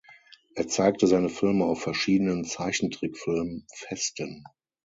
[0.55, 4.43] Er zeigte seine Filme auf verschiedenen Zeichentrickfilm-Festen.